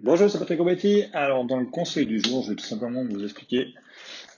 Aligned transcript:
Bonjour, 0.00 0.30
c'est 0.30 0.38
Patrick 0.38 0.60
Obetti. 0.60 1.02
Alors, 1.12 1.44
dans 1.44 1.58
le 1.58 1.66
conseil 1.66 2.06
du 2.06 2.20
jour, 2.20 2.44
je 2.44 2.50
vais 2.50 2.54
tout 2.54 2.64
simplement 2.64 3.02
vous 3.04 3.24
expliquer 3.24 3.74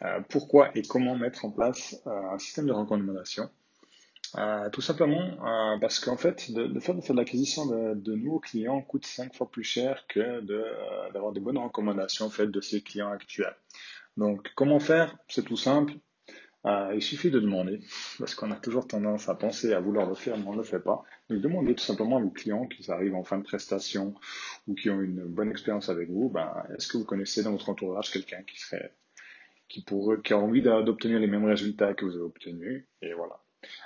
euh, 0.00 0.20
pourquoi 0.30 0.70
et 0.74 0.80
comment 0.80 1.14
mettre 1.16 1.44
en 1.44 1.50
place 1.50 2.00
euh, 2.06 2.32
un 2.32 2.38
système 2.38 2.64
de 2.64 2.72
recommandation. 2.72 3.50
Euh, 4.38 4.70
tout 4.70 4.80
simplement 4.80 5.36
parce 5.78 6.00
qu'en 6.00 6.16
fait, 6.16 6.50
de, 6.50 6.66
de, 6.66 6.80
faire, 6.80 6.94
de, 6.94 7.12
l'acquisition 7.12 7.66
de, 7.66 8.14
nouveaux 8.14 8.38
clients 8.38 8.80
coûte 8.80 9.04
cinq 9.04 9.34
fois 9.34 9.50
plus 9.50 9.64
cher 9.64 10.06
que 10.08 10.40
d'avoir 11.12 11.32
des 11.32 11.40
bonnes 11.40 11.58
recommandations 11.58 12.24
en 12.24 12.30
fait, 12.30 12.46
de 12.46 12.60
ses 12.62 12.80
clients 12.80 13.12
actuels. 13.12 13.54
Donc, 14.16 14.52
comment 14.54 14.80
faire? 14.80 15.14
C'est 15.28 15.44
tout 15.44 15.58
simple. 15.58 15.92
Euh, 16.66 16.92
il 16.94 17.00
suffit 17.00 17.30
de 17.30 17.40
demander, 17.40 17.80
parce 18.18 18.34
qu'on 18.34 18.50
a 18.50 18.56
toujours 18.56 18.86
tendance 18.86 19.30
à 19.30 19.34
penser 19.34 19.72
à 19.72 19.80
vouloir 19.80 20.06
le 20.06 20.14
faire, 20.14 20.36
mais 20.36 20.44
on 20.46 20.52
ne 20.52 20.58
le 20.58 20.62
fait 20.62 20.80
pas. 20.80 21.04
Donc 21.30 21.40
demandez 21.40 21.74
tout 21.74 21.84
simplement 21.84 22.18
à 22.18 22.20
vos 22.20 22.28
clients 22.30 22.66
qui 22.66 22.90
arrivent 22.90 23.14
en 23.14 23.24
fin 23.24 23.38
de 23.38 23.44
prestation 23.44 24.14
ou 24.68 24.74
qui 24.74 24.90
ont 24.90 25.00
une 25.00 25.24
bonne 25.24 25.50
expérience 25.50 25.88
avec 25.88 26.10
vous, 26.10 26.28
ben, 26.28 26.52
est-ce 26.76 26.88
que 26.88 26.98
vous 26.98 27.04
connaissez 27.04 27.42
dans 27.42 27.52
votre 27.52 27.70
entourage 27.70 28.10
quelqu'un 28.10 28.42
qui 28.42 28.60
serait, 28.60 28.92
qui 29.68 29.82
pourrait, 29.82 30.20
qui 30.22 30.34
a 30.34 30.38
envie 30.38 30.60
d'obtenir 30.60 31.18
les 31.18 31.26
mêmes 31.26 31.46
résultats 31.46 31.94
que 31.94 32.04
vous 32.04 32.14
avez 32.14 32.24
obtenus, 32.24 32.84
et 33.00 33.14
voilà. 33.14 33.40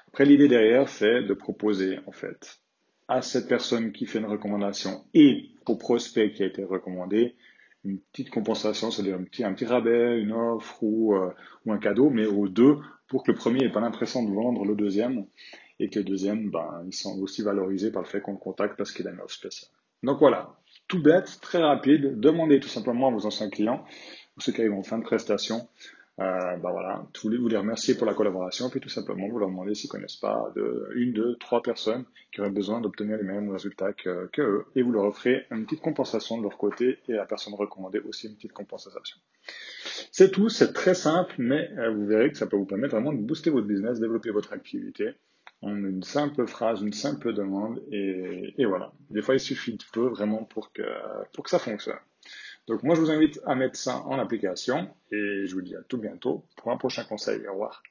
Après, 0.08 0.24
l'idée 0.24 0.48
derrière, 0.48 0.88
c'est 0.88 1.22
de 1.22 1.34
proposer, 1.34 2.00
en 2.06 2.12
fait, 2.12 2.58
à 3.06 3.22
cette 3.22 3.48
personne 3.48 3.92
qui 3.92 4.06
fait 4.06 4.18
une 4.18 4.26
recommandation 4.26 5.04
et 5.14 5.50
au 5.66 5.76
prospect 5.76 6.32
qui 6.32 6.42
a 6.42 6.46
été 6.46 6.64
recommandé, 6.64 7.36
une 7.84 7.98
petite 7.98 8.30
compensation, 8.30 8.90
c'est-à-dire 8.90 9.16
un 9.16 9.52
petit, 9.54 9.64
rabais, 9.64 10.20
une 10.20 10.32
offre 10.32 10.82
ou, 10.82 11.14
euh, 11.14 11.30
ou 11.66 11.72
un 11.72 11.78
cadeau, 11.78 12.10
mais 12.10 12.26
aux 12.26 12.48
deux 12.48 12.78
pour 13.08 13.22
que 13.22 13.32
le 13.32 13.36
premier 13.36 13.60
n'ait 13.60 13.72
pas 13.72 13.80
l'impression 13.80 14.22
de 14.24 14.34
vendre 14.34 14.64
le 14.64 14.74
deuxième 14.74 15.26
et 15.78 15.90
que 15.90 15.98
le 15.98 16.04
deuxième, 16.04 16.50
ben, 16.50 16.82
ils 16.86 16.94
sont 16.94 17.18
aussi 17.20 17.42
valorisés 17.42 17.90
par 17.90 18.02
le 18.02 18.08
fait 18.08 18.20
qu'on 18.20 18.32
le 18.32 18.38
contacte 18.38 18.76
parce 18.76 18.92
qu'il 18.92 19.06
a 19.06 19.10
une 19.10 19.20
offre 19.20 19.34
spéciale. 19.34 19.70
Donc 20.02 20.18
voilà, 20.18 20.56
tout 20.88 21.02
bête, 21.02 21.38
très 21.40 21.62
rapide, 21.62 22.18
demandez 22.20 22.60
tout 22.60 22.68
simplement 22.68 23.08
à 23.08 23.10
vos 23.10 23.26
anciens 23.26 23.50
clients 23.50 23.84
ou 24.36 24.40
ceux 24.40 24.52
qui 24.52 24.60
arrivent 24.60 24.74
en 24.74 24.82
fin 24.82 24.98
de 24.98 25.04
prestation 25.04 25.68
euh, 26.20 26.56
bah 26.56 26.70
voilà, 26.70 27.06
tous 27.12 27.28
les, 27.28 27.38
vous 27.38 27.48
les 27.48 27.56
remercier 27.56 27.96
pour 27.96 28.06
la 28.06 28.14
collaboration, 28.14 28.70
puis 28.70 28.78
tout 28.80 28.88
simplement 28.88 29.28
vous 29.28 29.38
leur 29.38 29.48
demandez 29.48 29.74
s'ils 29.74 29.90
connaissent 29.90 30.16
pas 30.16 30.52
de, 30.54 30.88
une, 30.94 31.12
deux, 31.12 31.36
trois 31.36 31.60
personnes 31.60 32.04
qui 32.32 32.40
auraient 32.40 32.50
besoin 32.50 32.80
d'obtenir 32.80 33.16
les 33.16 33.24
mêmes 33.24 33.50
résultats 33.50 33.92
que, 33.92 34.28
que, 34.32 34.42
eux, 34.42 34.64
et 34.76 34.82
vous 34.82 34.92
leur 34.92 35.04
offrez 35.04 35.46
une 35.50 35.64
petite 35.64 35.80
compensation 35.80 36.38
de 36.38 36.42
leur 36.44 36.56
côté, 36.56 36.98
et 37.08 37.12
la 37.12 37.26
personne 37.26 37.54
recommandée 37.54 37.98
aussi 38.00 38.28
une 38.28 38.36
petite 38.36 38.52
compensation. 38.52 39.18
C'est 40.12 40.30
tout, 40.30 40.48
c'est 40.48 40.72
très 40.72 40.94
simple, 40.94 41.34
mais 41.38 41.68
euh, 41.78 41.90
vous 41.90 42.06
verrez 42.06 42.30
que 42.30 42.38
ça 42.38 42.46
peut 42.46 42.56
vous 42.56 42.64
permettre 42.64 42.94
vraiment 42.94 43.12
de 43.12 43.18
booster 43.18 43.50
votre 43.50 43.66
business, 43.66 43.98
développer 43.98 44.30
votre 44.30 44.52
activité 44.52 45.10
en 45.62 45.74
une 45.76 46.02
simple 46.02 46.46
phrase, 46.46 46.82
une 46.82 46.92
simple 46.92 47.32
demande, 47.32 47.82
et, 47.90 48.54
et 48.58 48.66
voilà. 48.66 48.92
Des 49.10 49.22
fois, 49.22 49.34
il 49.34 49.40
suffit 49.40 49.72
de 49.72 49.84
peu 49.92 50.06
vraiment 50.06 50.44
pour 50.44 50.72
que, 50.72 50.82
pour 51.32 51.42
que 51.42 51.50
ça 51.50 51.58
fonctionne. 51.58 51.96
Donc 52.66 52.82
moi, 52.82 52.94
je 52.94 53.00
vous 53.00 53.10
invite 53.10 53.40
à 53.46 53.54
mettre 53.54 53.76
ça 53.76 53.98
en 54.06 54.18
application 54.18 54.88
et 55.12 55.46
je 55.46 55.54
vous 55.54 55.62
dis 55.62 55.76
à 55.76 55.82
tout 55.82 55.98
bientôt 55.98 56.44
pour 56.56 56.72
un 56.72 56.76
prochain 56.76 57.04
conseil. 57.04 57.46
Au 57.46 57.52
revoir. 57.52 57.82